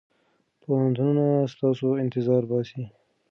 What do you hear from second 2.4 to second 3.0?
باسي.